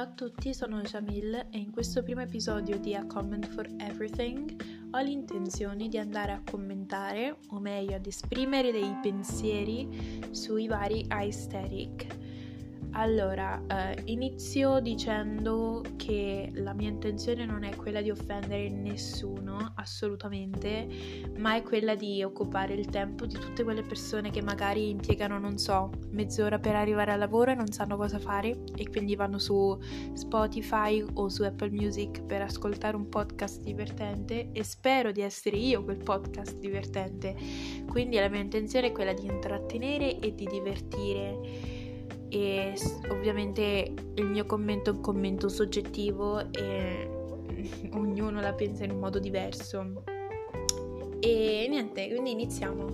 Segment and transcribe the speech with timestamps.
[0.00, 4.88] Ciao a tutti, sono Jamil e in questo primo episodio di A Comment for Everything
[4.92, 12.19] ho l'intenzione di andare a commentare, o meglio ad esprimere dei pensieri sui vari aesthetic
[13.00, 20.86] allora, eh, inizio dicendo che la mia intenzione non è quella di offendere nessuno, assolutamente,
[21.38, 25.56] ma è quella di occupare il tempo di tutte quelle persone che magari impiegano, non
[25.56, 29.78] so, mezz'ora per arrivare al lavoro e non sanno cosa fare e quindi vanno su
[30.12, 35.82] Spotify o su Apple Music per ascoltare un podcast divertente e spero di essere io
[35.84, 37.34] quel podcast divertente.
[37.88, 41.78] Quindi la mia intenzione è quella di intrattenere e di divertire
[42.30, 42.74] e
[43.08, 47.08] ovviamente il mio commento è un commento soggettivo e
[47.92, 50.02] ognuno la pensa in un modo diverso.
[51.20, 52.88] E niente, quindi iniziamo.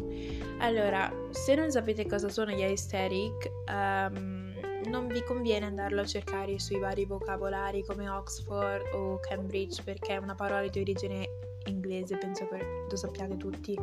[0.58, 4.54] Allora, se non sapete cosa sono gli aesthetic, um,
[4.88, 10.16] non vi conviene andarlo a cercare sui vari vocabolari come Oxford o Cambridge perché è
[10.16, 11.28] una parola di origine
[11.66, 13.76] inglese, penso che lo sappiate tutti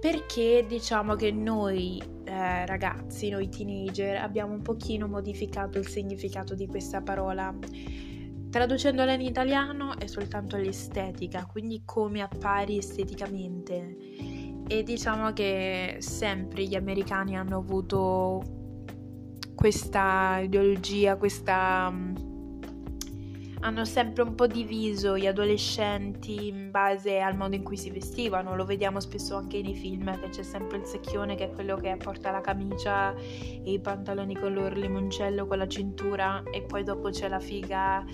[0.00, 6.66] perché diciamo che noi eh, ragazzi, noi teenager, abbiamo un pochino modificato il significato di
[6.66, 7.54] questa parola.
[8.50, 13.96] Traducendola in italiano è soltanto l'estetica, quindi come appari esteticamente.
[14.66, 18.42] E diciamo che sempre gli americani hanno avuto
[19.54, 21.92] questa ideologia, questa
[23.60, 28.54] hanno sempre un po' diviso gli adolescenti in base al modo in cui si vestivano,
[28.54, 31.96] lo vediamo spesso anche nei film che c'è sempre il secchione che è quello che
[31.96, 37.28] porta la camicia e i pantaloni color limoncello con la cintura e poi dopo c'è
[37.28, 38.04] la figa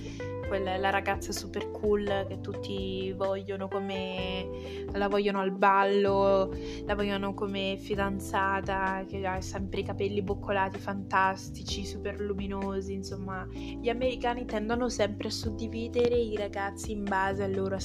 [0.47, 7.34] quella, la ragazza super cool che tutti vogliono come la vogliono al ballo, la vogliono
[7.34, 14.89] come fidanzata, che ha sempre i capelli boccolati fantastici, super luminosi, insomma, gli americani tendono
[14.89, 17.76] sempre a suddividere i ragazzi in base al loro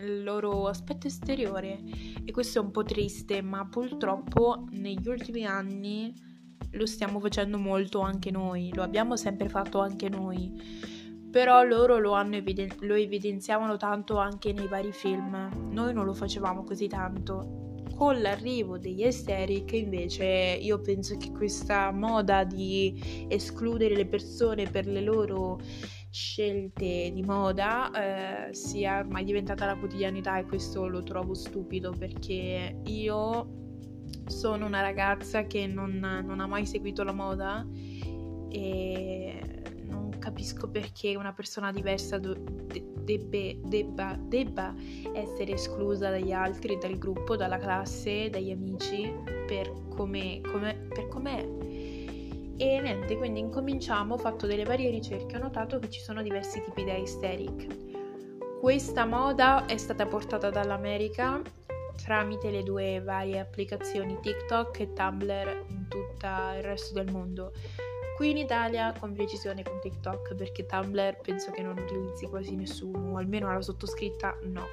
[0.00, 1.80] il loro aspetto esteriore.
[2.24, 6.14] E questo è un po' triste, ma purtroppo negli ultimi anni
[6.72, 10.96] lo stiamo facendo molto anche noi, lo abbiamo sempre fatto anche noi
[11.38, 16.64] però loro lo, eviden- lo evidenziavano tanto anche nei vari film, noi non lo facevamo
[16.64, 17.84] così tanto.
[17.94, 20.24] Con l'arrivo degli aesthetic invece
[20.60, 25.60] io penso che questa moda di escludere le persone per le loro
[26.10, 32.80] scelte di moda eh, sia ormai diventata la quotidianità e questo lo trovo stupido perché
[32.84, 33.48] io
[34.26, 37.64] sono una ragazza che non, non ha mai seguito la moda
[38.50, 39.47] e
[40.18, 44.74] capisco perché una persona diversa do- debbe, debba, debba
[45.12, 49.12] essere esclusa dagli altri, dal gruppo, dalla classe, dagli amici,
[49.46, 51.46] per come, come, per com'è.
[52.60, 56.60] E niente, quindi incominciamo, ho fatto delle varie ricerche, ho notato che ci sono diversi
[56.60, 57.66] tipi di aesthetic.
[58.60, 61.40] Questa moda è stata portata dall'America
[62.02, 66.26] tramite le due varie applicazioni TikTok e Tumblr in tutto
[66.56, 67.52] il resto del mondo.
[68.18, 73.16] Qui in Italia con precisione con TikTok perché Tumblr penso che non utilizzi quasi nessuno,
[73.16, 74.66] almeno la sottoscritta no.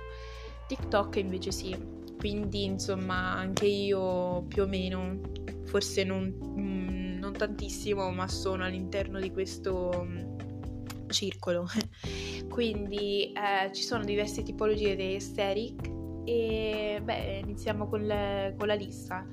[0.65, 1.77] TikTok invece sì,
[2.17, 5.19] quindi insomma anche io più o meno,
[5.65, 11.67] forse non, mm, non tantissimo, ma sono all'interno di questo mm, circolo.
[12.49, 15.94] quindi eh, ci sono diverse tipologie di aesthetic
[16.25, 19.25] e beh iniziamo con, le, con la lista.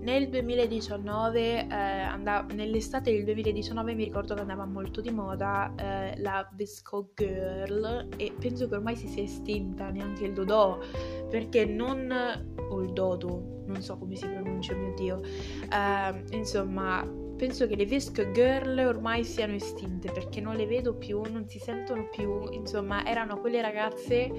[0.00, 6.18] Nel 2019, eh, andava, nell'estate del 2019 mi ricordo che andava molto di moda eh,
[6.20, 10.78] la Visco Girl e penso che ormai si sia estinta neanche il Dodò
[11.28, 12.10] perché non...
[12.70, 15.20] o il Dodo, non so come si pronuncia, mio Dio.
[15.70, 17.06] Uh, insomma,
[17.40, 21.58] penso che le Visco Girl ormai siano estinte perché non le vedo più, non si
[21.58, 24.30] sentono più, insomma, erano quelle ragazze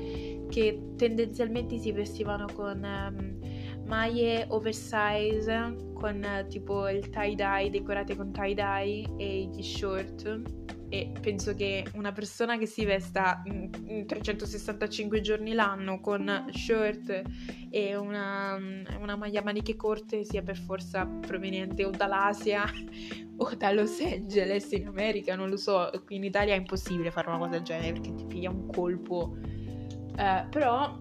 [0.48, 2.84] che tendenzialmente si vestivano con...
[2.84, 3.40] Um,
[3.88, 10.42] maglie oversize con tipo il tie-dye decorate con tie-dye e gli short
[10.94, 13.42] e penso che una persona che si vesta
[14.06, 17.22] 365 giorni l'anno con short
[17.70, 18.58] e una,
[19.00, 22.66] una maglia maniche corte sia per forza proveniente o dall'Asia
[23.38, 27.30] o da Los Angeles in America, non lo so, qui in Italia è impossibile fare
[27.30, 29.38] una cosa del genere perché ti piglia un colpo.
[30.18, 31.00] Uh, però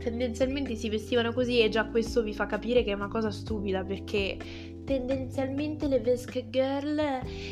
[0.00, 3.82] tendenzialmente si vestivano così e già questo vi fa capire che è una cosa stupida
[3.82, 4.36] perché
[4.88, 6.98] tendenzialmente le Vesk Girl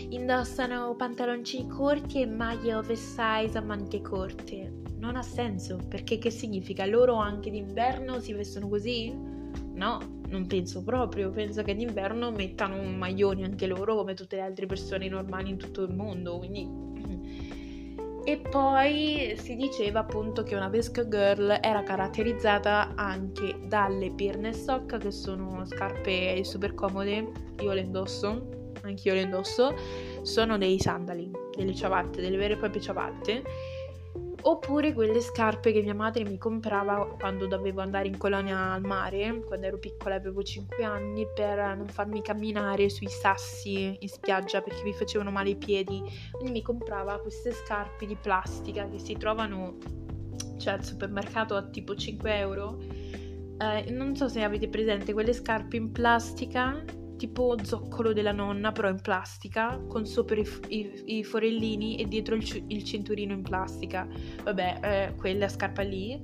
[0.09, 4.73] indossano pantaloncini corti e maglie oversize a maniche corte.
[4.97, 6.87] Non ha senso perché che significa?
[6.87, 9.13] Loro anche d'inverno si vestono così?
[9.75, 14.65] No, non penso proprio, penso che d'inverno mettano maglioni anche loro come tutte le altre
[14.65, 16.86] persone normali in tutto il mondo, quindi...
[18.29, 24.99] E poi si diceva appunto che una Vesca Girl era caratterizzata anche dalle pirne socca,
[24.99, 27.31] che sono scarpe super comode,
[27.61, 29.77] io le indosso, anch'io le indosso,
[30.23, 33.45] sono dei sandali, delle ciabatte, delle vere e proprie ciabatte
[34.49, 39.43] Oppure quelle scarpe che mia madre mi comprava quando dovevo andare in colonia al mare,
[39.45, 44.85] quando ero piccola, avevo 5 anni, per non farmi camminare sui sassi in spiaggia perché
[44.85, 46.01] mi facevano male i piedi.
[46.31, 49.79] Quindi mi comprava queste scarpe di plastica che si trovano
[50.59, 52.79] cioè, al supermercato a tipo 5 euro.
[53.59, 56.85] Eh, non so se avete presente quelle scarpe in plastica
[57.17, 62.35] tipo zoccolo della nonna, però in plastica, con sopra i, i, i forellini e dietro
[62.35, 64.07] il, il, cinturino in plastica.
[64.43, 66.21] Vabbè, eh, quella scarpa lì.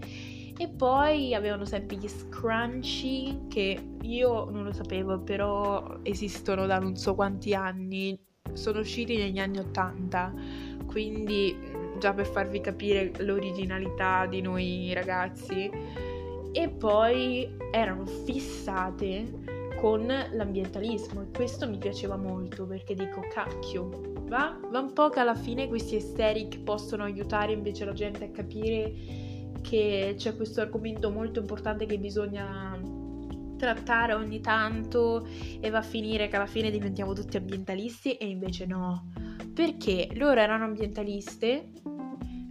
[0.57, 6.97] E poi avevano sempre gli scrunchie che io non lo sapevo, però esistono da non
[6.97, 8.19] so quanti anni.
[8.53, 10.35] Sono usciti negli anni 80,
[10.87, 11.57] quindi
[11.99, 15.71] già per farvi capire l'originalità di noi ragazzi.
[16.53, 19.52] E poi erano fissate
[19.83, 24.57] con l'ambientalismo e questo mi piaceva molto perché dico cacchio, va?
[24.71, 28.95] Va un po' che alla fine questi aesthetic possono aiutare invece la gente a capire
[29.61, 32.81] che c'è questo argomento molto importante che bisogna
[33.59, 35.27] trattare ogni tanto
[35.59, 39.11] e va a finire che alla fine diventiamo tutti ambientalisti e invece no.
[39.53, 41.71] Perché loro erano ambientaliste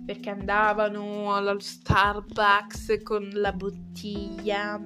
[0.05, 4.81] perché andavano allo Starbucks con la bottiglia,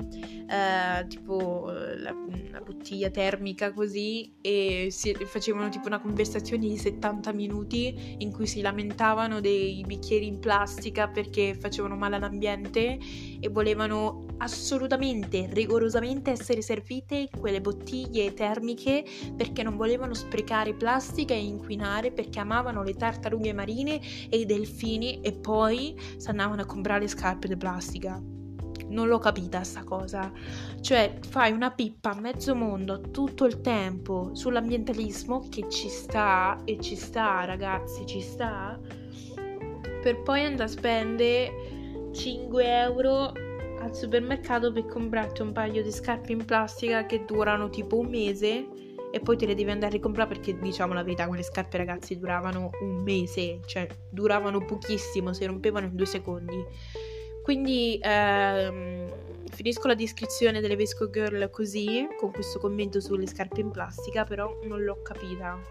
[0.48, 2.14] eh, tipo la,
[2.52, 8.46] la, bottiglia termica così, e si, facevano tipo una conversazione di 70 minuti in cui
[8.46, 12.98] si lamentavano dei bicchieri in plastica perché facevano male all'ambiente
[13.40, 19.04] e volevano assolutamente, rigorosamente essere servite quelle bottiglie termiche
[19.36, 24.00] perché non volevano sprecare plastica e inquinare perché amavano le tartarughe marine
[24.30, 28.35] e i delfini e poi si andavano a comprare scarpe di plastica.
[28.88, 30.32] Non l'ho capita sta cosa.
[30.82, 36.80] Cioè, fai una pippa a mezzo mondo tutto il tempo sull'ambientalismo che ci sta e
[36.80, 38.80] ci sta, ragazzi, ci sta.
[40.02, 41.52] Per poi andare a spendere
[42.14, 43.32] 5 euro
[43.80, 48.68] al supermercato per comprarti un paio di scarpe in plastica che durano tipo un mese
[49.12, 52.18] e poi te le devi andare a ricomprare perché diciamo la verità quelle scarpe ragazzi
[52.18, 56.58] duravano un mese cioè duravano pochissimo si rompevano in due secondi
[57.46, 59.06] quindi ehm,
[59.52, 64.62] finisco la descrizione delle Vesco Girl così con questo commento sulle scarpe in plastica però
[64.64, 65.62] non l'ho capita.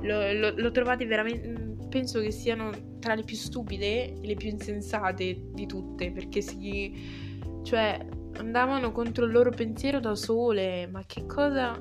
[0.00, 4.48] Lo, lo, lo trovate veramente penso che siano tra le più stupide e le più
[4.48, 8.06] insensate di tutte perché si cioè
[8.38, 11.78] andavano contro il loro pensiero da sole, ma che cosa...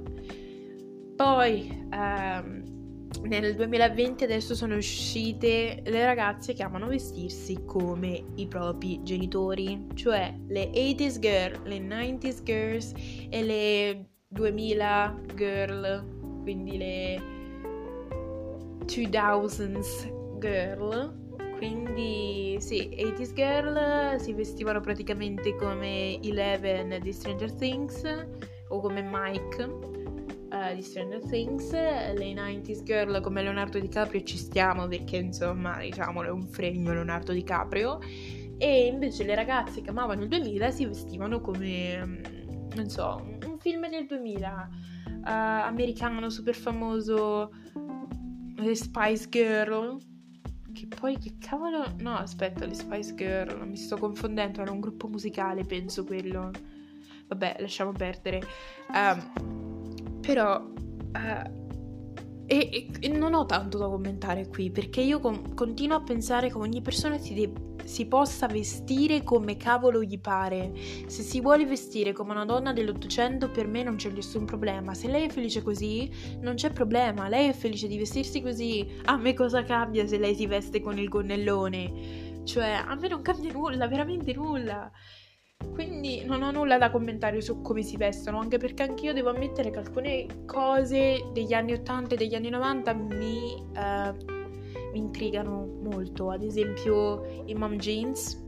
[1.15, 2.76] Poi ehm,
[3.23, 10.33] nel 2020 adesso sono uscite le ragazze che amano vestirsi come i propri genitori, cioè
[10.47, 12.93] le 80s girl, le 90s girls
[13.29, 17.21] e le 2000 girl, quindi le
[18.85, 21.25] 2000s girl.
[21.57, 28.03] Quindi sì, 80s Girl si vestivano praticamente come Eleven di Stranger Things
[28.67, 29.96] o come Mike
[30.57, 31.71] uh, di Stranger Things.
[31.71, 37.33] Le 90s Girl come Leonardo DiCaprio ci stiamo perché insomma diciamolo è un fregno Leonardo
[37.33, 37.99] DiCaprio.
[38.57, 42.23] E invece le ragazze che amavano il 2000 si vestivano come, mm,
[42.75, 44.69] non so, un film del 2000
[45.05, 47.51] uh, americano super famoso,
[48.55, 49.99] The Spice Girl
[50.73, 51.83] che poi che cavolo.
[51.99, 56.51] No, aspetta, le Spice Girl, mi sto confondendo, era un gruppo musicale, penso quello.
[57.27, 58.41] Vabbè, lasciamo perdere.
[58.93, 59.66] Um,
[60.27, 60.61] però.
[60.61, 61.65] Uh,
[62.49, 66.57] e, e, non ho tanto da commentare qui perché io con, continuo a pensare che
[66.57, 70.73] ogni persona si, de- si, possa vestire come cavolo gli pare.
[71.07, 74.93] Se si vuole vestire come una donna dell'Ottocento, per me non c'è nessun problema.
[74.93, 77.29] Se lei è felice così, non c'è problema.
[77.29, 78.85] Lei è felice di vestirsi così.
[79.05, 82.43] A me cosa cambia se lei si veste con il gonnellone?
[82.43, 84.91] Cioè, a me non cambia nulla, veramente nulla.
[85.77, 89.69] Quindi non ho nulla da commentare su come si vestono, anche perché anch'io devo ammettere
[89.69, 94.13] che alcune cose degli anni 80 e degli anni 90 mi, eh,
[94.91, 96.31] mi intrigano molto.
[96.31, 98.43] Ad esempio i mom jeans,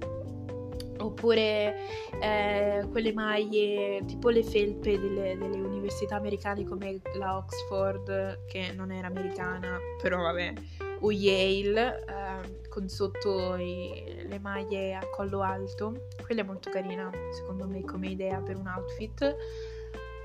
[0.98, 1.76] oppure
[2.20, 8.92] eh, quelle maglie tipo le felpe delle, delle, università americane come la Oxford, che non
[8.92, 10.54] era americana, però vabbè,
[11.02, 12.06] o Yale.
[12.08, 16.08] Eh, con sotto i, le maglie a collo alto.
[16.24, 19.36] Quella è molto carina, secondo me, come idea per un outfit.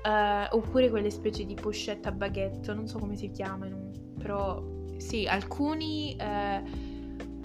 [0.05, 4.63] uh, oppure quelle specie di pochette a baguette, non so come si chiamano, però
[4.97, 6.63] sì, alcuni uh,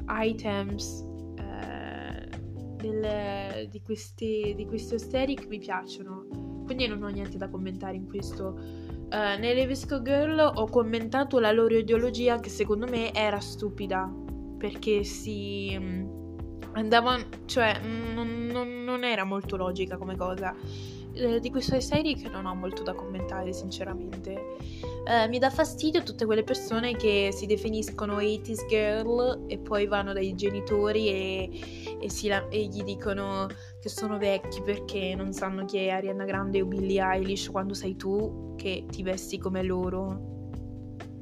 [0.06, 1.04] items
[1.38, 6.26] uh, del, di, questi, di questi aesthetic mi piacciono,
[6.64, 8.58] quindi non ho niente da commentare in questo.
[9.10, 14.08] Uh, nelle Visco Girl ho commentato la loro ideologia che secondo me era stupida
[14.56, 16.19] perché si um,
[16.80, 20.54] andavano, cioè non, non, non era molto logica come cosa
[21.12, 24.56] eh, di queste serie che non ho molto da commentare sinceramente.
[25.06, 30.12] Eh, mi dà fastidio tutte quelle persone che si definiscono 80s girl e poi vanno
[30.12, 31.50] dai genitori e,
[32.00, 33.48] e, la- e, gli dicono
[33.80, 37.96] che sono vecchi perché non sanno chi è Ariana Grande o Billie Eilish quando sei
[37.96, 40.28] tu che ti vesti come loro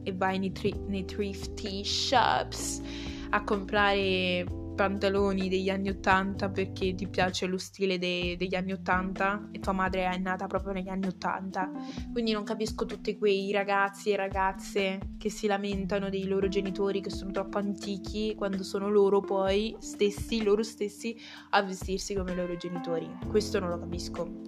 [0.02, 2.82] e vai nei, tri- nei thrifty shops
[3.30, 4.44] a comprare
[4.78, 9.72] pantaloni degli anni 80 perché ti piace lo stile de- degli anni 80 e tua
[9.72, 11.72] madre è nata proprio negli anni 80.
[12.12, 17.10] Quindi non capisco tutti quei ragazzi e ragazze che si lamentano dei loro genitori che
[17.10, 21.16] sono troppo antichi quando sono loro poi stessi, loro stessi,
[21.50, 23.10] a vestirsi come i loro genitori.
[23.26, 24.47] Questo non lo capisco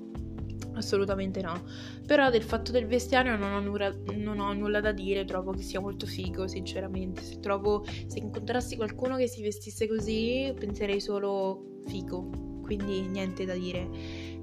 [0.75, 1.63] assolutamente no.
[2.07, 5.63] Però del fatto del vestiario non ho, nulla, non ho, nulla, da dire, trovo che
[5.63, 7.23] sia molto figo, sinceramente.
[7.23, 13.55] Se trovo, se incontrassi qualcuno che si vestisse così, penserei solo figo, quindi niente da
[13.55, 13.89] dire.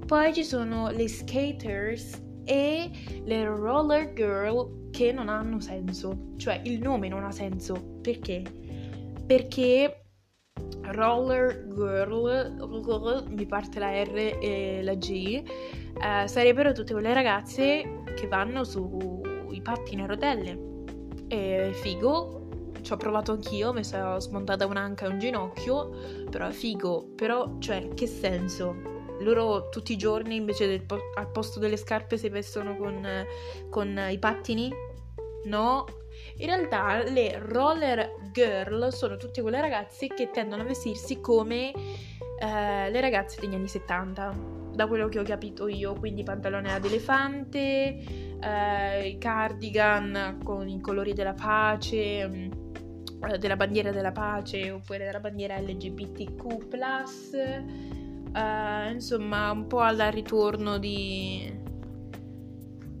[0.06, 2.90] Poi ci sono le skaters e
[3.24, 7.98] le roller girl che non hanno senso, cioè il nome non ha senso.
[8.00, 8.42] Perché?
[9.26, 10.07] Perché
[10.92, 15.42] roller girl, mi parte la R e la G,
[16.00, 20.66] eh, sarebbero tutte quelle ragazze che vanno sui pattini a rotelle.
[21.28, 25.90] E figo, ci ho provato anch'io, mi sono smontata un'anca e un ginocchio,
[26.30, 28.96] però figo, però cioè che senso?
[29.20, 33.06] Loro tutti i giorni invece po- al posto delle scarpe si vestono con,
[33.68, 34.72] con i pattini?
[35.44, 35.84] No,
[36.36, 41.72] in realtà le roller girl sono tutte quelle ragazze che tendono a vestirsi come
[42.40, 44.34] eh, le ragazze degli anni 70,
[44.72, 47.98] da quello che ho capito io, quindi pantalone ad elefante,
[48.40, 52.50] eh, cardigan con i colori della pace, mm,
[53.28, 56.68] eh, della bandiera della pace oppure della bandiera LGBTQ+,
[58.32, 61.52] eh, insomma un po' al ritorno di,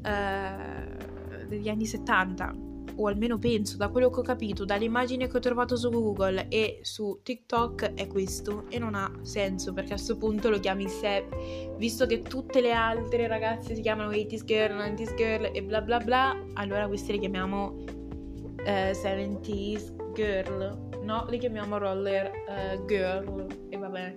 [0.02, 2.66] eh, degli anni 70
[2.98, 6.48] o almeno penso, da quello che ho capito, dalle immagini che ho trovato su Google
[6.48, 8.64] e su TikTok, è questo.
[8.68, 11.76] E non ha senso, perché a questo punto lo chiami Seb.
[11.76, 15.98] Visto che tutte le altre ragazze si chiamano 80s girl, 90s girl e bla bla
[15.98, 17.84] bla, allora queste le chiamiamo
[18.64, 20.86] eh, 70s girl.
[21.02, 23.46] No, le chiamiamo roller uh, girl.
[23.88, 24.16] Vabbè.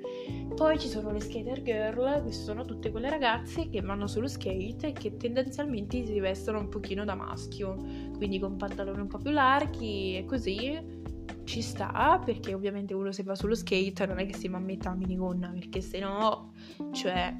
[0.53, 4.87] Poi ci sono le skater girl, che sono tutte quelle ragazze che vanno sullo skate
[4.87, 7.75] e che tendenzialmente si vestono un pochino da maschio,
[8.17, 10.99] quindi con pantaloni un po' più larghi e così
[11.45, 14.61] ci sta, perché ovviamente uno se va sullo skate non è che si va a
[14.61, 16.51] metà minigonna, perché se no,
[16.91, 17.33] cioè,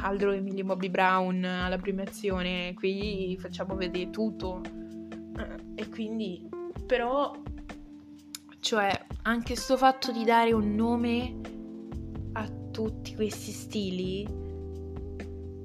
[0.00, 4.60] altro Emily Bobby Brown alla premiazione, qui facciamo vedere tutto.
[4.64, 6.48] Eh, e quindi,
[6.86, 7.34] però,
[8.60, 11.40] cioè, anche sto fatto di dare un nome
[12.72, 14.50] tutti questi stili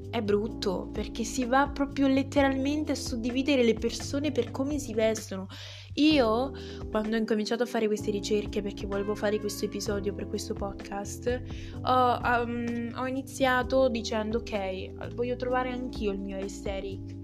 [0.10, 5.48] è brutto perché si va proprio letteralmente a suddividere le persone per come si vestono.
[5.96, 6.52] Io,
[6.92, 11.42] quando ho incominciato a fare queste ricerche, perché volevo fare questo episodio per questo podcast,
[11.82, 17.16] ho, um, ho iniziato dicendo ok, voglio trovare anch'io il mio aesthetic.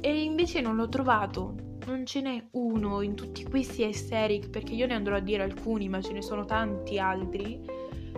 [0.00, 1.54] E invece non l'ho trovato.
[1.86, 5.88] Non ce n'è uno in tutti questi aesthetic, perché io ne andrò a dire alcuni,
[5.88, 7.60] ma ce ne sono tanti altri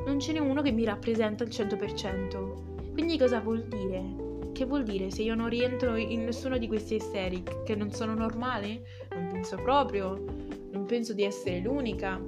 [0.07, 2.93] non ce n'è uno che mi rappresenta al 100%.
[2.93, 4.53] Quindi cosa vuol dire?
[4.53, 8.15] Che vuol dire se io non rientro in nessuno di questi aesthetic che non sono
[8.15, 8.81] normali?
[9.11, 10.23] Non penso proprio,
[10.71, 12.21] non penso di essere l'unica.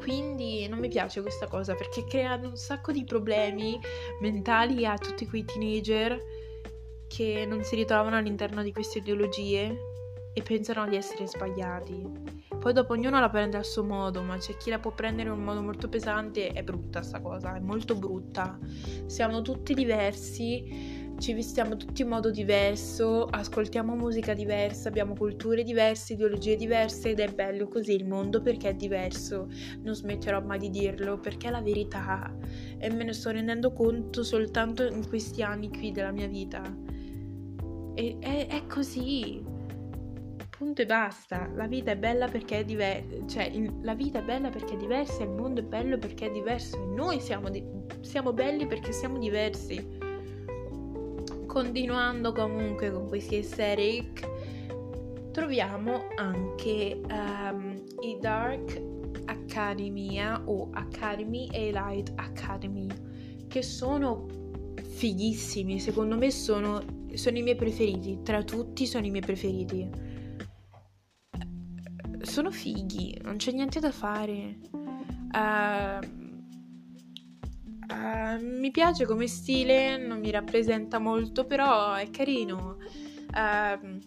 [0.00, 3.78] Quindi non mi piace questa cosa perché crea un sacco di problemi
[4.20, 6.18] mentali a tutti quei teenager
[7.06, 9.89] che non si ritrovano all'interno di queste ideologie
[10.32, 12.38] e pensano di essere sbagliati.
[12.58, 15.34] Poi dopo ognuno la prende al suo modo, ma c'è chi la può prendere in
[15.34, 16.48] un modo molto pesante.
[16.48, 18.58] È brutta sta cosa, è molto brutta.
[19.06, 26.14] Siamo tutti diversi, ci vestiamo tutti in modo diverso, ascoltiamo musica diversa, abbiamo culture diverse,
[26.14, 29.48] ideologie diverse ed è bello così il mondo perché è diverso.
[29.82, 32.34] Non smetterò mai di dirlo perché è la verità
[32.78, 36.62] e me ne sto rendendo conto soltanto in questi anni qui della mia vita.
[37.94, 39.49] E è, è così
[40.60, 41.48] punto e basta.
[41.54, 44.76] La vita è bella perché è diversa, cioè il, la vita è bella perché è
[44.76, 47.64] diversa, il mondo è bello perché è diverso e noi siamo, di-
[48.02, 49.98] siamo belli perché siamo diversi.
[51.46, 54.28] continuando comunque con questi aesthetic,
[55.32, 58.80] troviamo anche um, i Dark
[59.24, 62.86] Academia o Academy e Light Academy,
[63.48, 64.26] che sono
[64.76, 70.09] fighissimi, secondo me sono, sono i miei preferiti, tra tutti sono i miei preferiti.
[72.22, 74.58] Sono fighi, non c'è niente da fare.
[75.32, 76.18] Uh,
[77.90, 82.76] Uh, mi piace come stile, non mi rappresenta molto, però è carino.
[83.34, 83.98] Uh,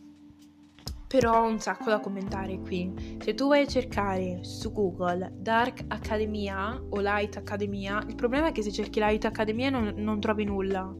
[1.06, 3.18] però ho un sacco da commentare qui.
[3.22, 8.52] Se tu vai a cercare su Google Dark Academia o Light Academia, il problema è
[8.52, 10.92] che se cerchi Light Academia non, non trovi nulla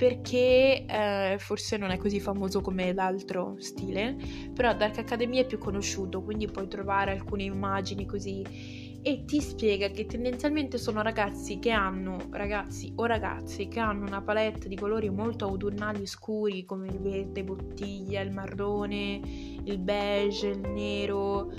[0.00, 4.16] perché eh, forse non è così famoso come l'altro stile,
[4.54, 8.98] però Dark Academia è più conosciuto, quindi puoi trovare alcune immagini così.
[9.02, 14.22] E ti spiega che tendenzialmente sono ragazzi che hanno, ragazzi o ragazze che hanno una
[14.22, 19.20] palette di colori molto autunnali scuri come il verde bottiglia, il marrone,
[19.64, 21.52] il beige, il nero,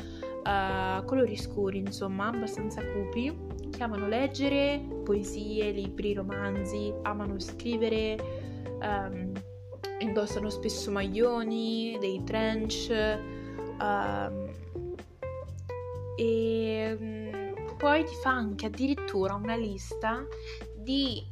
[0.43, 3.31] uh, colori scuri insomma, abbastanza cupi,
[3.71, 8.17] che amano leggere poesie, libri, romanzi, amano scrivere,
[8.81, 9.31] um,
[9.99, 12.89] indossano spesso maglioni, dei trench.
[13.79, 14.49] Um,
[16.15, 20.23] e mm, poi ti fa anche addirittura una lista
[20.75, 21.25] di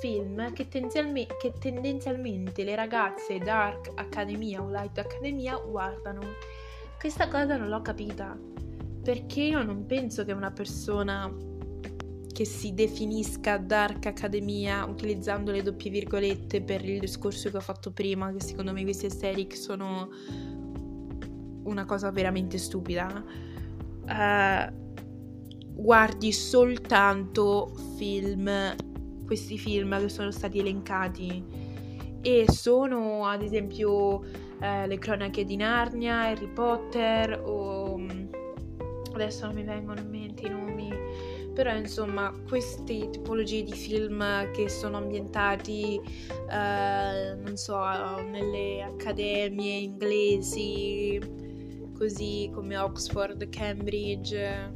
[0.00, 6.20] film che, tendenzialme- che tendenzialmente le ragazze Dark Academia o Light Academia guardano.
[6.98, 8.38] Questa cosa non l'ho capita
[9.02, 11.30] perché io non penso che una persona
[12.32, 17.92] che si definisca Dark Academia utilizzando le doppie virgolette per il discorso che ho fatto
[17.92, 20.08] prima, che secondo me questi aesthetic sono
[21.64, 23.24] una cosa veramente stupida.
[24.04, 24.72] Uh,
[25.74, 28.50] guardi soltanto film,
[29.26, 31.70] questi film che sono stati elencati.
[32.24, 38.26] E sono ad esempio uh, le cronache di Narnia, Harry Potter o mm,
[39.12, 40.90] adesso non mi vengono in mente i nomi
[41.52, 47.78] però insomma queste tipologie di film che sono ambientati uh, non so
[48.30, 51.20] nelle accademie inglesi
[52.02, 54.74] così come Oxford, Cambridge,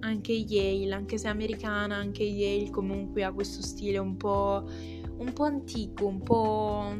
[0.00, 4.68] anche Yale, anche se americana, anche Yale comunque ha questo stile un po',
[5.16, 6.94] un po' antico, un po'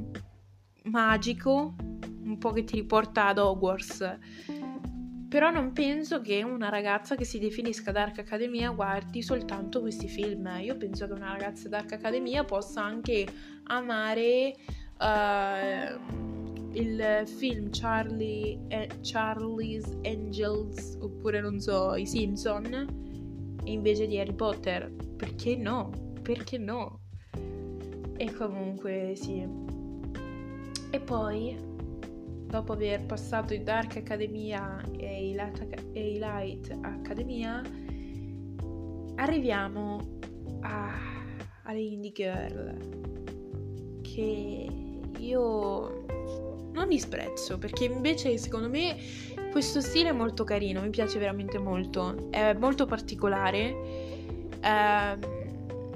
[0.85, 1.75] magico,
[2.25, 4.19] un po' che ti riporta ad Hogwarts.
[5.31, 10.51] Però non penso che una ragazza che si definisca Dark Academia guardi soltanto questi film.
[10.61, 13.29] Io penso che una ragazza Dark Academia possa anche
[13.69, 14.57] amare
[14.99, 22.89] uh, il film Charlie, eh, Charlie's Angels oppure non so i Simpson
[23.65, 25.91] invece di Harry Potter perché no?
[26.23, 27.03] perché no?
[28.17, 29.47] e comunque sì
[30.91, 31.70] e poi
[32.51, 35.35] dopo aver passato i Dark Academia e i
[36.19, 37.63] Light, Academia
[39.15, 40.19] arriviamo
[40.63, 40.91] a,
[41.63, 42.77] alle Indie Girl
[44.03, 44.67] che
[45.19, 46.05] io
[46.73, 48.97] non disprezzo, perché invece secondo me
[49.53, 53.77] questo stile è molto carino, mi piace veramente molto, è molto particolare,
[54.61, 55.19] ehm,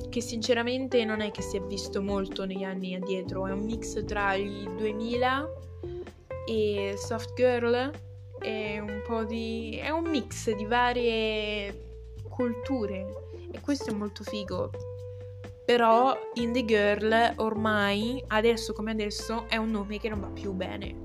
[0.09, 4.05] che sinceramente non è che si è visto molto negli anni addietro, è un mix
[4.05, 5.49] tra i 2000
[6.47, 7.91] e Soft Girl,
[8.39, 9.79] è un po' di...
[9.83, 11.83] è un mix di varie
[12.29, 13.07] culture
[13.51, 14.71] e questo è molto figo
[15.65, 21.03] però Indie Girl ormai, adesso come adesso, è un nome che non va più bene.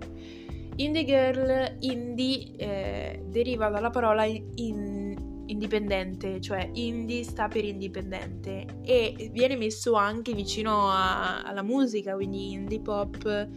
[0.76, 9.30] Indie Girl, indie eh, deriva dalla parola in, indipendente, cioè indie sta per indipendente e
[9.32, 13.48] viene messo anche vicino a, alla musica, quindi indie pop,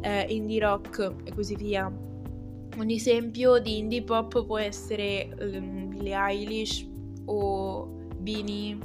[0.00, 1.86] eh, indie rock e così via.
[2.76, 6.88] Un esempio di indie pop può essere um, Billie Eilish
[7.26, 7.86] o
[8.18, 8.78] Beanie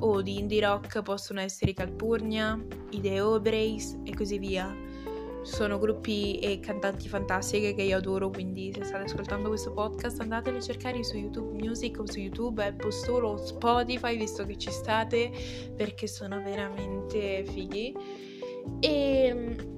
[0.00, 4.74] o di indie rock possono essere Calpurnia, i The Obrays e così via.
[5.42, 10.56] Sono gruppi e cantanti fantastiche che io adoro, quindi se state ascoltando questo podcast andateli
[10.56, 14.70] a cercare su YouTube Music o su YouTube, Apple Store o Spotify, visto che ci
[14.70, 15.30] state,
[15.76, 17.94] perché sono veramente fighi.
[18.80, 19.73] E mm,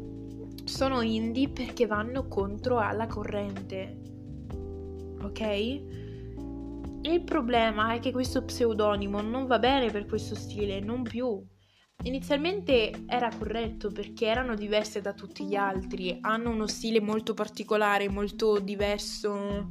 [0.67, 3.97] sono indie perché vanno contro alla corrente,
[5.23, 5.41] ok?
[7.03, 11.41] Il problema è che questo pseudonimo non va bene per questo stile, non più.
[12.03, 18.09] Inizialmente era corretto perché erano diverse da tutti gli altri, hanno uno stile molto particolare,
[18.09, 19.71] molto diverso.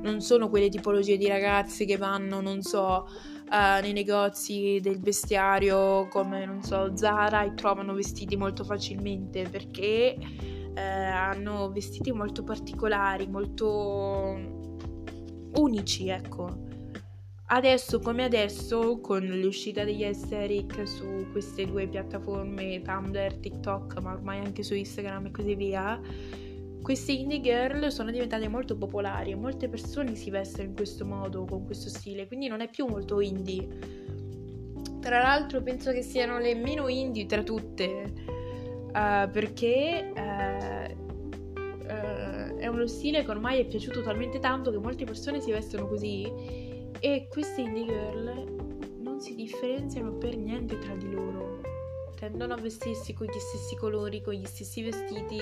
[0.00, 3.04] Non sono quelle tipologie di ragazze che vanno, non so,
[3.50, 10.16] uh, nei negozi del vestiario come, non so, Zara e trovano vestiti molto facilmente perché
[10.18, 14.68] uh, hanno vestiti molto particolari, molto
[15.54, 16.68] unici, ecco.
[17.52, 24.38] Adesso come adesso, con l'uscita degli aesthetic su queste due piattaforme, Tumblr, TikTok, ma ormai
[24.38, 26.00] anche su Instagram e così via,
[26.82, 31.44] queste indie girl sono diventate molto popolari e molte persone si vestono in questo modo,
[31.44, 33.66] con questo stile, quindi non è più molto indie.
[35.00, 38.12] Tra l'altro penso che siano le meno indie tra tutte,
[38.86, 40.92] uh, perché uh,
[41.56, 45.86] uh, è uno stile che ormai è piaciuto talmente tanto che molte persone si vestono
[45.86, 46.30] così
[46.98, 48.58] e queste indie girl
[48.98, 51.60] non si differenziano per niente tra di loro.
[52.18, 55.38] Tendono a vestirsi con gli stessi colori, con gli stessi vestiti,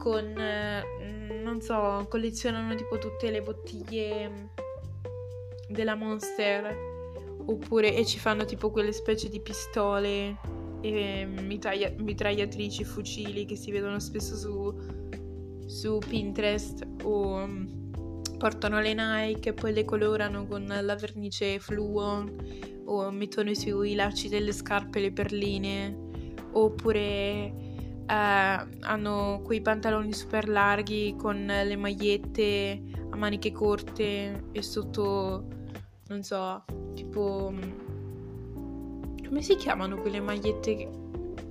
[0.00, 4.48] con, mm, non so, collezionano tipo tutte le bottiglie
[5.68, 6.74] della Monster
[7.44, 10.38] oppure e ci fanno tipo quelle specie di pistole
[10.80, 14.74] e mitraglia- mitragliatrici, fucili che si vedono spesso su,
[15.66, 17.46] su Pinterest o
[18.38, 22.24] portano le Nike e poi le colorano con la vernice fluo
[22.86, 26.08] o mettono sui lacci delle scarpe le perline
[26.52, 27.69] oppure eh,
[28.12, 35.46] hanno quei pantaloni super larghi con le magliette a maniche corte e sotto
[36.08, 37.52] non so tipo
[39.24, 40.90] come si chiamano quelle magliette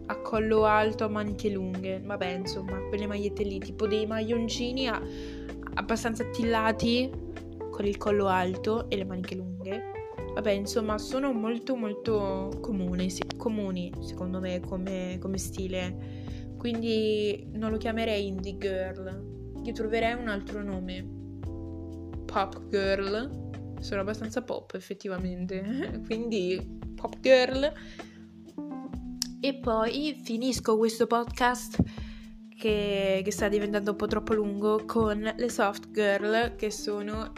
[0.08, 5.02] a collo alto a maniche lunghe vabbè insomma quelle magliette lì tipo dei maglioncini a
[5.76, 7.10] abbastanza attillati
[7.80, 9.84] con il collo alto e le maniche lunghe.
[10.34, 16.19] Vabbè, insomma, sono molto molto comuni, sì, comuni secondo me come, come stile.
[16.60, 19.62] Quindi non lo chiamerei indie girl.
[19.64, 21.08] Gli troverei un altro nome.
[22.26, 23.78] Pop girl.
[23.80, 26.02] Sono abbastanza pop effettivamente.
[26.06, 27.72] Quindi pop girl.
[29.40, 31.82] E poi finisco questo podcast
[32.58, 37.32] che, che sta diventando un po' troppo lungo con le soft girl che sono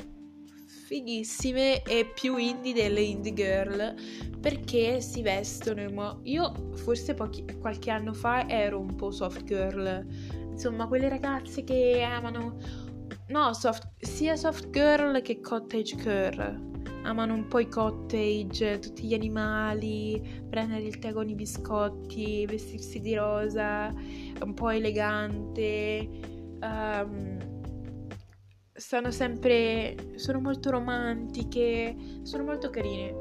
[0.92, 3.96] fighissime e più indie delle indie girl
[4.42, 6.20] perché si vestono in modo...
[6.24, 10.06] Io forse pochi, qualche anno fa ero un po' soft girl,
[10.50, 12.58] insomma quelle ragazze che amano...
[13.30, 16.70] No, soft, sia soft girl che cottage girl
[17.04, 23.00] amano un po' i cottage, tutti gli animali, prendere il tè con i biscotti, vestirsi
[23.00, 23.94] di rosa,
[24.44, 26.08] un po' elegante.
[26.62, 27.51] Um,
[28.82, 29.96] sono sempre.
[30.16, 33.14] sono molto romantiche, sono molto carine.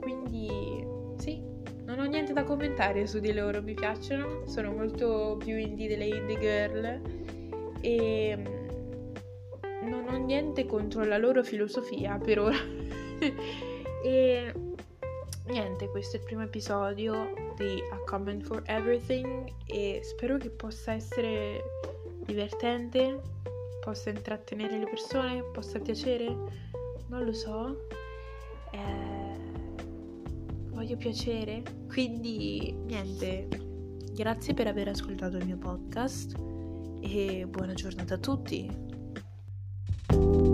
[0.00, 0.86] Quindi,
[1.18, 1.42] sì,
[1.84, 6.06] non ho niente da commentare su di loro, mi piacciono, sono molto più indie delle
[6.06, 7.00] indie girl.
[7.80, 8.38] E
[9.82, 12.56] non ho niente contro la loro filosofia per ora.
[14.04, 14.52] e
[15.48, 20.92] niente, questo è il primo episodio di A Comment for Everything e spero che possa
[20.92, 21.62] essere
[22.24, 23.20] divertente,
[23.86, 26.26] possa intrattenere le persone, possa piacere,
[27.06, 27.86] non lo so.
[28.72, 29.38] Eh,
[30.70, 33.46] voglio piacere, quindi niente,
[34.12, 36.34] grazie per aver ascoltato il mio podcast
[37.00, 40.45] e buona giornata a tutti.